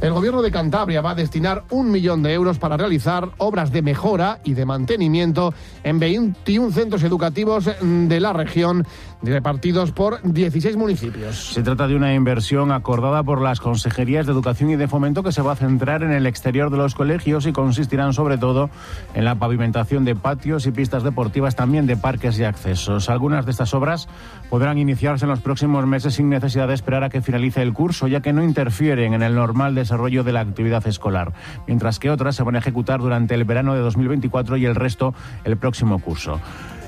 El 0.00 0.12
gobierno 0.12 0.42
de 0.42 0.52
Cantabria 0.52 1.00
va 1.00 1.10
a 1.10 1.14
destinar 1.16 1.64
un 1.70 1.90
millón 1.90 2.22
de 2.22 2.32
euros 2.32 2.60
para 2.60 2.76
realizar 2.76 3.30
obras 3.38 3.72
de 3.72 3.82
mejora 3.82 4.38
y 4.44 4.54
de 4.54 4.64
mantenimiento 4.64 5.52
en 5.82 5.98
21 5.98 6.70
centros 6.70 7.02
educativos 7.02 7.68
de 7.80 8.20
la 8.20 8.32
región 8.32 8.86
repartidos 9.22 9.90
por 9.90 10.22
16 10.22 10.76
municipios. 10.76 11.52
Se 11.52 11.64
trata 11.64 11.88
de 11.88 11.96
una 11.96 12.14
inversión 12.14 12.70
acordada 12.70 13.24
por 13.24 13.40
las 13.40 13.58
consejerías 13.58 14.26
de 14.26 14.32
Educación 14.32 14.70
y 14.70 14.76
de 14.76 14.86
Fomento 14.86 15.24
que 15.24 15.32
se 15.32 15.42
va 15.42 15.52
a 15.52 15.56
centrar 15.56 16.04
en 16.04 16.12
el 16.12 16.26
exterior 16.26 16.70
de 16.70 16.76
los 16.76 16.94
colegios 16.94 17.46
y 17.46 17.52
consistirán 17.52 18.12
sobre 18.12 18.38
todo 18.38 18.70
en 19.14 19.24
la 19.24 19.34
pavimentación 19.34 20.04
de 20.04 20.14
patios 20.14 20.66
y 20.66 20.70
pistas 20.70 21.02
deportivas, 21.02 21.56
también 21.56 21.88
de 21.88 21.96
parques 21.96 22.38
y 22.38 22.44
accesos. 22.44 23.10
Algunas 23.10 23.44
de 23.46 23.50
estas 23.50 23.74
obras 23.74 24.08
podrán 24.48 24.78
iniciarse 24.78 25.24
en 25.24 25.30
los 25.30 25.40
próximos 25.40 25.84
meses 25.86 26.14
sin 26.14 26.28
necesidad 26.28 26.68
de 26.68 26.74
esperar 26.74 27.02
a 27.02 27.08
que 27.08 27.20
finalice 27.20 27.62
el 27.62 27.72
curso, 27.72 28.06
ya 28.06 28.20
que 28.20 28.32
no 28.32 28.44
interfieren 28.44 29.14
en 29.14 29.22
el 29.22 29.34
normal 29.34 29.74
desarrollo 29.88 30.22
de 30.22 30.32
la 30.32 30.40
actividad 30.40 30.86
escolar, 30.86 31.32
mientras 31.66 31.98
que 31.98 32.10
otras 32.10 32.36
se 32.36 32.42
van 32.42 32.56
a 32.56 32.58
ejecutar 32.58 33.00
durante 33.00 33.34
el 33.34 33.44
verano 33.44 33.72
de 33.72 33.80
2024 33.80 34.58
y 34.58 34.66
el 34.66 34.74
resto 34.74 35.14
el 35.44 35.56
próximo 35.56 35.98
curso. 35.98 36.40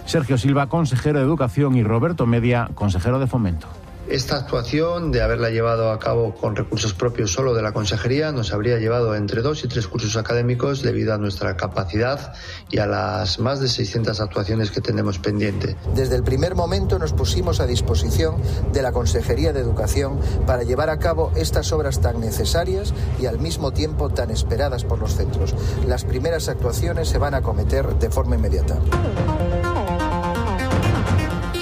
Sergio 0.04 0.36
Silva, 0.36 0.66
consejero 0.66 1.18
de 1.18 1.24
Educación, 1.24 1.76
y 1.76 1.82
Roberto 1.82 2.26
Media, 2.26 2.68
consejero 2.74 3.18
de 3.18 3.26
Fomento. 3.26 3.68
Esta 4.10 4.34
actuación, 4.34 5.12
de 5.12 5.22
haberla 5.22 5.50
llevado 5.50 5.92
a 5.92 6.00
cabo 6.00 6.34
con 6.34 6.56
recursos 6.56 6.94
propios 6.94 7.32
solo 7.32 7.54
de 7.54 7.62
la 7.62 7.70
Consejería, 7.70 8.32
nos 8.32 8.52
habría 8.52 8.76
llevado 8.78 9.14
entre 9.14 9.40
dos 9.40 9.62
y 9.62 9.68
tres 9.68 9.86
cursos 9.86 10.16
académicos 10.16 10.82
debido 10.82 11.14
a 11.14 11.18
nuestra 11.18 11.56
capacidad 11.56 12.34
y 12.70 12.78
a 12.78 12.86
las 12.86 13.38
más 13.38 13.60
de 13.60 13.68
600 13.68 14.20
actuaciones 14.20 14.72
que 14.72 14.80
tenemos 14.80 15.20
pendiente. 15.20 15.76
Desde 15.94 16.16
el 16.16 16.24
primer 16.24 16.56
momento 16.56 16.98
nos 16.98 17.12
pusimos 17.12 17.60
a 17.60 17.66
disposición 17.66 18.34
de 18.72 18.82
la 18.82 18.90
Consejería 18.90 19.52
de 19.52 19.60
Educación 19.60 20.18
para 20.44 20.64
llevar 20.64 20.90
a 20.90 20.98
cabo 20.98 21.30
estas 21.36 21.70
obras 21.70 22.00
tan 22.00 22.18
necesarias 22.18 22.92
y 23.20 23.26
al 23.26 23.38
mismo 23.38 23.72
tiempo 23.72 24.10
tan 24.10 24.32
esperadas 24.32 24.82
por 24.82 24.98
los 24.98 25.14
centros. 25.14 25.54
Las 25.86 26.02
primeras 26.02 26.48
actuaciones 26.48 27.08
se 27.08 27.18
van 27.18 27.34
a 27.34 27.38
acometer 27.38 27.86
de 28.00 28.10
forma 28.10 28.34
inmediata. 28.34 28.76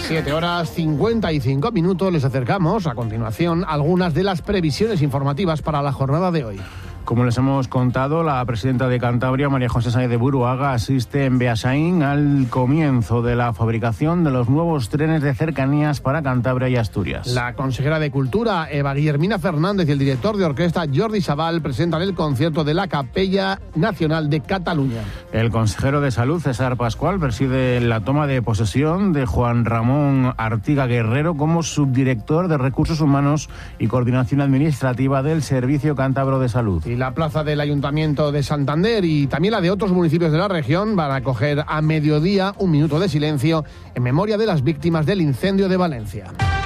7 0.09 0.33
horas 0.33 0.71
55 0.71 1.71
minutos. 1.71 2.11
Les 2.11 2.25
acercamos 2.25 2.87
a 2.87 2.95
continuación 2.95 3.63
algunas 3.69 4.15
de 4.15 4.25
las 4.25 4.41
previsiones 4.41 5.03
informativas 5.03 5.61
para 5.61 5.83
la 5.83 5.93
jornada 5.93 6.31
de 6.31 6.45
hoy. 6.45 6.61
Como 7.09 7.25
les 7.25 7.39
hemos 7.39 7.69
contado, 7.69 8.23
la 8.23 8.45
presidenta 8.45 8.87
de 8.87 9.01
Cantabria, 9.01 9.49
María 9.49 9.71
José 9.71 9.91
Sáenz 9.91 10.11
de 10.11 10.19
Buruaga, 10.19 10.75
asiste 10.75 11.25
en 11.25 11.39
Beasaín 11.39 12.03
al 12.03 12.49
comienzo 12.51 13.23
de 13.23 13.35
la 13.35 13.55
fabricación 13.55 14.25
de 14.25 14.31
los 14.31 14.51
nuevos 14.51 14.91
trenes 14.91 15.23
de 15.23 15.33
cercanías 15.33 16.03
para 16.03 16.21
Cantabria 16.21 16.69
y 16.69 16.77
Asturias. 16.77 17.29
La 17.29 17.55
consejera 17.55 17.99
de 17.99 18.11
Cultura, 18.11 18.69
Eva 18.71 18.93
Guillermina 18.93 19.39
Fernández, 19.39 19.89
y 19.89 19.93
el 19.93 19.99
director 19.99 20.37
de 20.37 20.45
orquesta, 20.45 20.85
Jordi 20.95 21.23
Sabal, 21.23 21.63
presentan 21.63 22.03
el 22.03 22.13
concierto 22.13 22.63
de 22.63 22.75
la 22.75 22.89
Capella 22.89 23.59
Nacional 23.75 24.29
de 24.29 24.41
Cataluña. 24.41 25.01
El 25.33 25.49
consejero 25.49 26.03
de 26.03 26.11
Salud, 26.11 26.43
César 26.43 26.77
Pascual, 26.77 27.19
preside 27.19 27.81
la 27.81 28.01
toma 28.01 28.27
de 28.27 28.43
posesión 28.43 29.15
de 29.15 29.25
Juan 29.25 29.65
Ramón 29.65 30.35
Artiga 30.37 30.87
Guerrero 30.87 31.39
como 31.39 31.63
subdirector 31.63 32.49
de 32.49 32.59
Recursos 32.59 33.01
Humanos 33.01 33.49
y 33.79 33.87
Coordinación 33.87 34.43
Administrativa 34.43 35.23
del 35.23 35.43
Servicio 35.43 35.97
Cántabro 35.97 36.39
de 36.39 36.51
Salud 36.51 36.85
la 36.99 37.15
plaza 37.15 37.45
del 37.45 37.61
Ayuntamiento 37.61 38.33
de 38.33 38.43
Santander 38.43 39.05
y 39.05 39.29
también 39.29 39.53
la 39.53 39.61
de 39.61 39.71
otros 39.71 39.93
municipios 39.93 40.33
de 40.33 40.39
la 40.39 40.49
región 40.49 40.97
van 40.97 41.13
a 41.13 41.17
acoger 41.17 41.65
a 41.65 41.81
mediodía 41.81 42.55
un 42.59 42.73
minuto 42.73 42.99
de 42.99 43.09
silencio 43.09 43.65
en 43.95 44.03
memoria 44.03 44.37
de 44.37 44.47
las 44.47 44.65
víctimas 44.65 45.07
del 45.07 45.21
incendio 45.21 45.69
de 45.69 45.77
Valencia. 45.77 46.58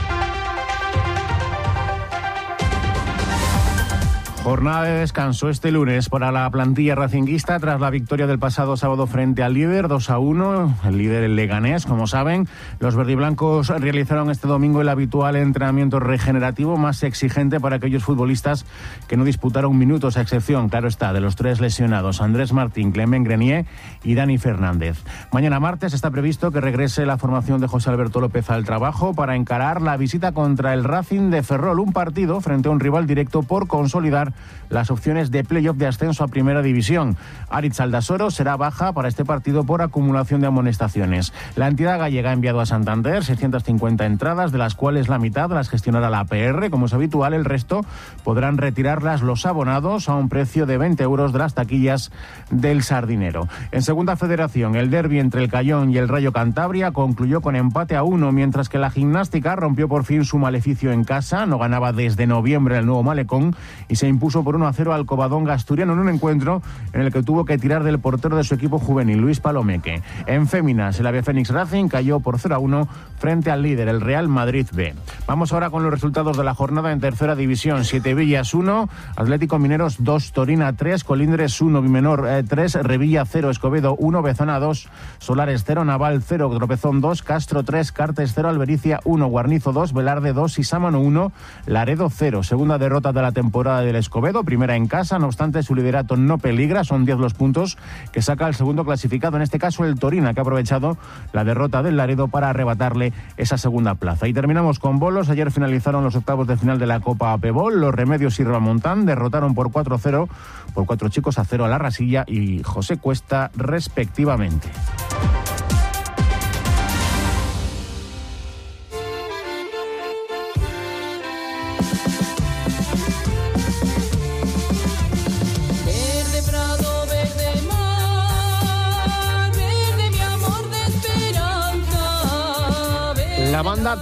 Jornada 4.43 4.83
de 4.83 4.99
descanso 4.99 5.49
este 5.49 5.71
lunes 5.71 6.09
para 6.09 6.33
la 6.33 6.51
plantilla 6.51 6.97
racinguista 6.97 7.61
tras 7.61 7.81
la 7.81 7.91
victoria 7.91 8.27
del 8.27 8.41
pasado 8.41 8.77
sábado 8.77 9.07
frente 9.07 9.45
al 9.45 9.55
líder 9.55 9.87
2 9.87 10.11
a 10.11 10.19
1, 10.19 10.79
el 10.85 10.99
líder 10.99 11.23
el 11.23 11.37
Leganés, 11.37 11.87
como 11.87 12.09
saben. 12.09 12.49
Los 12.81 12.97
verdiblancos 12.97 13.69
realizaron 13.69 14.31
este 14.31 14.49
domingo 14.49 14.81
el 14.81 14.89
habitual 14.89 15.37
entrenamiento 15.37 16.01
regenerativo 16.01 16.77
más 16.77 17.05
exigente 17.05 17.61
para 17.61 17.77
aquellos 17.77 18.03
futbolistas 18.03 18.67
que 19.07 19.17
no 19.17 19.23
disputaron 19.23 19.79
minutos, 19.79 20.17
a 20.17 20.23
excepción, 20.23 20.69
claro 20.69 20.89
está, 20.89 21.13
de 21.13 21.21
los 21.21 21.37
tres 21.37 21.61
lesionados, 21.61 22.21
Andrés 22.21 22.53
Martín, 22.53 22.91
Clemen 22.91 23.23
Grenier 23.23 23.65
y 24.03 24.17
Dani 24.17 24.39
Fernández. 24.39 25.05
Mañana 25.31 25.61
martes 25.61 25.95
está 25.95 26.11
previsto 26.11 26.51
que 26.51 26.61
regrese 26.61 27.07
la 27.07 27.17
formación 27.17 27.61
de 27.61 27.69
José 27.69 27.91
Alberto 27.91 28.21
López 28.21 28.51
al 28.51 28.65
trabajo 28.65 29.15
para 29.15 29.37
encarar 29.37 29.81
la 29.81 29.97
visita 29.97 30.33
contra 30.33 30.75
el 30.75 30.83
Racing 30.83 31.31
de 31.31 31.45
Ferrol, 31.45 31.79
un 31.79 31.93
partido 31.93 32.41
frente 32.41 32.69
a 32.69 32.73
un 32.73 32.81
rival 32.81 33.07
directo 33.07 33.45
por 33.45 33.69
consolidar 33.69 34.32
las 34.73 34.91
opciones 34.91 35.31
de 35.31 35.45
playoff 35.45 35.77
de 35.77 35.87
ascenso 35.87 36.25
a 36.25 36.29
Primera 36.29 36.63
División. 36.63 37.17
Aritz 37.51 37.81
Aldasoro 37.81 38.31
será 38.31 38.57
baja 38.57 38.93
para 38.93 39.09
este 39.09 39.25
partido 39.25 39.65
por 39.65 39.83
acumulación 39.83 40.41
de 40.41 40.47
amonestaciones. 40.47 41.33
La 41.57 41.69
entidad 41.69 41.99
gallega 41.99 42.31
ha 42.31 42.33
enviado 42.33 42.61
a 42.61 42.67
Santander 42.67 43.23
650 43.25 44.07
entradas, 44.07 44.51
de 44.51 44.59
las 44.59 44.75
cuales 44.75 45.09
la 45.09 45.19
mitad 45.19 45.51
las 45.51 45.69
gestionará 45.69 46.11
la 46.11 46.21
APR, 46.21 46.71
como 46.71 46.87
es 46.87 46.95
habitual. 46.95 47.35
El 47.35 47.45
resto 47.45 47.83
podrán 48.25 48.57
retirarlas 48.57 49.23
los 49.23 49.45
abonados 49.45 50.09
a 50.09 50.15
un 50.15 50.29
precio 50.29 50.65
de 50.65 50.79
20 50.79 51.03
euros 51.03 51.33
de 51.33 51.39
las 51.39 51.55
taquillas 51.55 52.11
del 52.51 52.83
Sardinero. 52.83 53.49
En 53.71 53.83
Segunda 53.83 54.17
Federación, 54.17 54.77
el 54.77 54.91
derby 54.91 55.19
entre 55.19 55.43
el 55.43 55.51
Cayón 55.51 55.91
y 55.91 55.99
el 55.99 56.09
Rayo 56.09 56.33
Cantabria 56.33 56.93
concluyó 56.93 57.41
con 57.41 57.57
empate 57.57 57.95
a 57.97 58.03
uno, 58.03 58.33
mientras 58.33 58.69
que 58.69 58.79
la 58.79 58.91
gimnástica 58.91 59.55
rompió 59.57 59.89
por 59.89 60.05
fin 60.05 60.25
su 60.25 60.39
maleficio 60.39 60.93
en 60.93 61.05
casa. 61.05 61.45
No 61.47 61.59
ganaba 61.59 61.93
desde 61.93 62.27
noviembre 62.27 62.79
el 62.79 62.87
nuevo 62.87 63.03
malecón 63.03 63.55
y 63.89 63.97
se 63.97 64.09
impuso 64.09 64.22
por 64.23 64.55
1 64.55 64.69
a 64.69 64.73
0 64.73 64.95
al 64.95 65.05
Covadonga 65.05 65.53
asturiano 65.53 65.95
en 65.95 65.99
un 65.99 66.09
encuentro 66.09 66.63
en 66.93 67.01
el 67.01 67.13
que 67.13 67.25
tuvo 67.25 67.45
que 67.45 67.59
tirar 67.59 67.83
del 67.83 67.99
portero 67.99 68.37
de 68.37 68.45
su 68.45 68.55
equipo 68.55 68.79
juvenil, 68.79 69.19
Luis 69.19 69.41
Palomeque. 69.41 70.01
En 70.27 70.47
féminas, 70.47 71.01
el 71.01 71.09
Ave 71.09 71.25
Fénix 71.25 71.51
Racing 71.51 71.89
cayó 71.89 72.21
por 72.21 72.39
0 72.39 72.55
a 72.55 72.59
1 72.59 72.89
frente 73.19 73.51
al 73.51 73.63
líder, 73.63 73.89
el 73.89 74.01
Real 74.01 74.29
Madrid 74.29 74.69
B. 74.73 74.95
Vamos 75.27 75.53
ahora 75.53 75.71
con 75.71 75.83
los 75.83 75.93
resultados 75.93 76.37
de 76.37 76.45
la 76.45 76.55
jornada 76.55 76.93
en 76.93 77.01
tercera 77.01 77.35
división. 77.35 77.85
Siete 77.85 78.15
Villas 78.15 78.55
1, 78.55 78.89
Atlético 79.17 79.59
Mineros 79.59 79.97
2, 79.99 80.33
Torina 80.33 80.73
3, 80.73 81.03
Colindres 81.03 81.61
1, 81.61 81.83
Bimenor 81.83 82.25
3, 82.49 82.75
eh, 82.77 82.83
Revilla 82.85 83.25
0, 83.25 83.51
Escobedo 83.51 83.97
1, 83.97 84.23
Bezona 84.23 84.61
2, 84.61 84.89
Solares 85.19 85.65
0, 85.67 85.85
Naval 85.85 86.23
0, 86.23 86.49
Tropezón 86.57 87.01
2, 87.01 87.23
Castro 87.23 87.65
3, 87.65 87.91
Cartes 87.91 88.33
0, 88.37 88.49
Albericia 88.49 89.01
1, 89.05 89.27
Guarnizo 89.27 89.73
2, 89.73 89.93
Velarde 89.93 90.33
2 90.33 90.61
y 90.61 90.65
Sámano 90.65 91.01
1, 91.01 91.33
Laredo 91.67 92.09
0. 92.09 92.45
Segunda 92.45 92.79
derrota 92.79 93.13
de 93.13 93.23
la 93.23 93.33
temporada 93.33 93.81
del 93.81 93.97
Escobedo 93.97 94.12
Escobedo, 94.13 94.45
primera 94.45 94.77
en 94.77 94.89
casa, 94.89 95.19
no 95.19 95.25
obstante 95.25 95.63
su 95.63 95.75
liderato 95.75 96.19
no 96.19 96.37
peligra, 96.37 96.85
son 96.85 97.07
10 97.07 97.17
los 97.17 97.33
puntos 97.33 97.79
que 98.13 98.21
saca 98.21 98.47
el 98.47 98.55
segundo 98.55 98.85
clasificado, 98.85 99.39
en 99.39 99.43
este 99.43 99.59
caso 99.59 99.87
el 99.87 99.99
Torina, 99.99 100.35
que 100.35 100.41
ha 100.41 100.43
aprovechado 100.43 100.99
la 101.33 101.45
derrota 101.45 101.83
del 101.83 101.97
Laredo 101.97 102.29
para 102.29 102.51
arrebatarle 102.51 103.15
esa 103.39 103.57
segunda 103.57 103.95
plaza. 103.95 104.29
Y 104.29 104.35
terminamos 104.35 104.79
con 104.79 104.99
bolos, 104.99 105.31
ayer 105.31 105.51
finalizaron 105.51 106.05
los 106.05 106.15
octavos 106.15 106.47
de 106.47 106.59
final 106.59 106.79
de 106.79 106.89
la 106.89 107.01
Copa 107.01 107.33
Apebol, 107.33 107.81
los 107.81 107.95
Remedios 107.95 108.39
y 108.39 108.45
Ramontán 108.45 109.07
derrotaron 109.07 109.55
por 109.55 109.71
4-0, 109.71 110.29
por 110.75 110.85
cuatro 110.85 111.09
chicos 111.09 111.39
a 111.39 111.47
cero 111.47 111.65
a 111.65 111.69
la 111.69 111.79
Rasilla 111.79 112.25
y 112.27 112.63
José 112.63 112.99
Cuesta 112.99 113.51
respectivamente. 113.57 114.69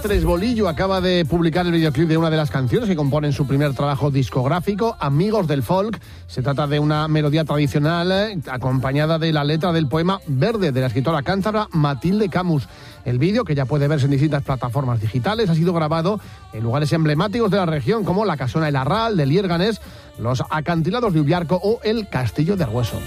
Tres 0.01 0.25
Bolillo 0.25 0.67
acaba 0.67 0.99
de 0.99 1.25
publicar 1.25 1.63
el 1.65 1.71
videoclip 1.71 2.07
de 2.07 2.17
una 2.17 2.31
de 2.31 2.37
las 2.37 2.49
canciones 2.49 2.89
que 2.89 2.95
componen 2.95 3.33
su 3.33 3.45
primer 3.45 3.75
trabajo 3.75 4.09
discográfico, 4.09 4.97
Amigos 4.99 5.47
del 5.47 5.61
Folk. 5.61 5.99
Se 6.25 6.41
trata 6.41 6.65
de 6.65 6.79
una 6.79 7.07
melodía 7.07 7.45
tradicional 7.45 8.11
eh, 8.11 8.39
acompañada 8.49 9.19
de 9.19 9.31
la 9.31 9.43
letra 9.43 9.71
del 9.71 9.87
poema 9.87 10.19
Verde 10.25 10.71
de 10.71 10.81
la 10.81 10.87
escritora 10.87 11.21
cántabra 11.21 11.67
Matilde 11.71 12.29
Camus. 12.29 12.67
El 13.05 13.19
vídeo, 13.19 13.45
que 13.45 13.53
ya 13.53 13.65
puede 13.65 13.87
verse 13.87 14.05
en 14.05 14.11
distintas 14.11 14.41
plataformas 14.41 14.99
digitales, 14.99 15.49
ha 15.51 15.55
sido 15.55 15.71
grabado 15.71 16.19
en 16.51 16.63
lugares 16.63 16.91
emblemáticos 16.93 17.51
de 17.51 17.57
la 17.57 17.67
región 17.67 18.03
como 18.03 18.25
la 18.25 18.37
Casona 18.37 18.69
El 18.69 18.77
Arral, 18.77 19.17
de 19.17 19.27
Liérganes, 19.27 19.81
los 20.17 20.43
acantilados 20.49 21.13
de 21.13 21.21
Ubiarco 21.21 21.59
o 21.61 21.79
el 21.83 22.09
Castillo 22.09 22.55
de 22.55 22.63
Argueso. 22.63 22.97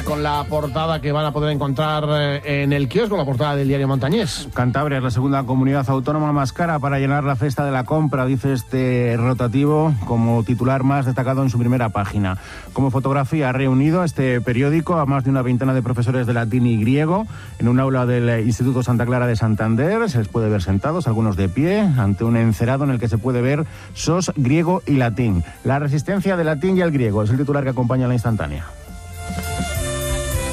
Con 0.00 0.22
la 0.22 0.42
portada 0.44 1.02
que 1.02 1.12
van 1.12 1.26
a 1.26 1.32
poder 1.32 1.52
encontrar 1.52 2.04
eh, 2.08 2.62
en 2.62 2.72
el 2.72 2.88
kiosco, 2.88 3.14
la 3.14 3.26
portada 3.26 3.56
del 3.56 3.68
diario 3.68 3.86
Montañés. 3.86 4.48
Cantabria 4.54 4.96
es 4.96 5.04
la 5.04 5.10
segunda 5.10 5.44
comunidad 5.44 5.88
autónoma 5.90 6.32
más 6.32 6.54
cara 6.54 6.78
para 6.78 6.98
llenar 6.98 7.24
la 7.24 7.36
cesta 7.36 7.62
de 7.66 7.72
la 7.72 7.84
compra, 7.84 8.24
dice 8.24 8.54
este 8.54 9.14
rotativo 9.18 9.94
como 10.06 10.44
titular 10.44 10.82
más 10.82 11.04
destacado 11.04 11.42
en 11.42 11.50
su 11.50 11.58
primera 11.58 11.90
página. 11.90 12.38
Como 12.72 12.90
fotografía 12.90 13.50
ha 13.50 13.52
reunido 13.52 14.02
este 14.02 14.40
periódico 14.40 14.94
a 14.94 15.04
más 15.04 15.24
de 15.24 15.30
una 15.30 15.42
veintena 15.42 15.74
de 15.74 15.82
profesores 15.82 16.26
de 16.26 16.32
latín 16.32 16.66
y 16.66 16.78
griego 16.78 17.26
en 17.58 17.68
un 17.68 17.78
aula 17.78 18.06
del 18.06 18.46
Instituto 18.46 18.82
Santa 18.82 19.04
Clara 19.04 19.26
de 19.26 19.36
Santander. 19.36 20.08
Se 20.08 20.18
les 20.18 20.28
puede 20.28 20.48
ver 20.48 20.62
sentados, 20.62 21.06
algunos 21.06 21.36
de 21.36 21.50
pie, 21.50 21.80
ante 21.80 22.24
un 22.24 22.38
encerado 22.38 22.84
en 22.84 22.90
el 22.90 22.98
que 22.98 23.08
se 23.08 23.18
puede 23.18 23.42
ver 23.42 23.66
SOS 23.92 24.32
griego 24.36 24.82
y 24.86 24.92
latín. 24.92 25.44
La 25.64 25.78
resistencia 25.78 26.38
del 26.38 26.46
latín 26.46 26.78
y 26.78 26.80
el 26.80 26.92
griego 26.92 27.22
es 27.22 27.30
el 27.30 27.36
titular 27.36 27.62
que 27.62 27.70
acompaña 27.70 28.08
la 28.08 28.14
instantánea. 28.14 28.64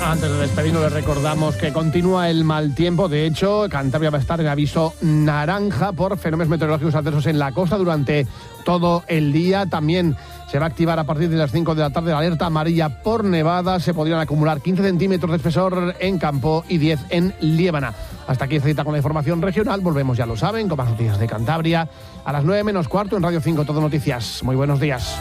Antes 0.10 0.32
de 0.32 0.38
despedirnos, 0.39 0.82
les 0.82 0.92
recordamos 0.92 1.56
que 1.56 1.72
continúa 1.72 2.32
el 2.32 2.44
mal 2.44 2.74
tiempo. 2.74 3.08
De 3.08 3.28
hecho, 3.28 3.68
Cantabria 3.70 4.10
va 4.10 4.18
a 4.18 4.22
estar 4.22 4.42
en 4.42 4.48
aviso 4.48 4.96
naranja 5.01 5.92
por 5.92 6.18
fenómenos 6.18 6.50
meteorológicos 6.50 6.96
adversos 6.96 7.28
en 7.28 7.38
la 7.38 7.51
costa 7.51 7.78
durante 7.78 8.25
todo 8.66 9.04
el 9.08 9.32
día. 9.32 9.68
También 9.68 10.18
se 10.50 10.58
va 10.58 10.66
a 10.66 10.70
activar 10.70 10.98
a 10.98 11.04
partir 11.04 11.30
de 11.30 11.38
las 11.38 11.51
5 11.51 11.75
de 11.75 11.82
la 11.84 11.92
tarde 11.92 12.10
la 12.10 12.18
alerta 12.18 12.48
amarilla 12.48 13.04
por 13.04 13.24
nevada. 13.24 13.80
Se 13.80 13.94
podrían 13.94 14.20
acumular 14.20 14.62
15 14.62 14.82
centímetros 14.82 15.30
de 15.30 15.38
espesor 15.38 15.96
en 16.00 16.18
Campo 16.18 16.66
y 16.68 16.80
10 16.80 17.01
en 17.12 17.36
Liébana. 17.42 17.94
Hasta 18.28 18.46
aquí 18.46 18.56
esta 18.56 18.68
cita 18.68 18.84
con 18.84 18.94
la 18.94 18.98
información 19.00 19.44
regional. 19.44 19.82
Volvemos, 19.82 20.18
ya 20.18 20.25
lo 20.25 20.36
saben, 20.36 20.68
con 20.68 20.78
más 20.80 20.89
noticias 20.89 21.20
de 21.20 21.28
Cantabria 21.28 21.88
a 22.25 22.34
las 22.34 22.44
9 22.44 22.63
menos 22.63 22.88
cuarto 22.88 23.16
en 23.16 23.22
Radio 23.22 23.42
5 23.42 23.63
Todo 23.63 23.80
Noticias. 23.80 24.42
Muy 24.42 24.56
buenos 24.56 24.80
días. 24.80 25.20